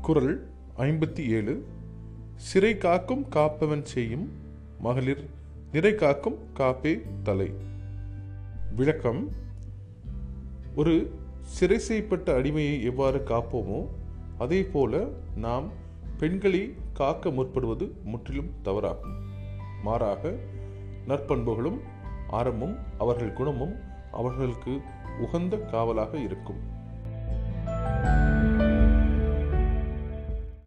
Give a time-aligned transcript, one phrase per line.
[0.00, 1.66] குரல் ஐம்பத்தி ஏழு.
[2.34, 4.32] சிறை காக்கும் காப்பவன் செய்யும்
[4.80, 5.28] மகளிர்
[5.72, 7.54] நிறை காக்கும் காப்பே தலை.
[8.76, 9.28] விளக்கம்
[10.74, 13.88] ஒரு சிறை செய்யப்பட்ட அடிமையை எவ்வாறு காப்போமோ
[14.38, 15.70] அதே போல நாம்
[16.18, 19.16] பெண்களை காக்க முற்படுவது முற்றிலும் தவறாகும்.
[19.82, 20.34] மாறாக
[21.06, 21.80] நற்பண்புகளும்
[22.30, 23.74] அறமும் அவர்கள் குணமும்
[24.12, 24.80] அவர்களுக்கு
[25.20, 26.73] உகந்த காவலாக இருக்கும்.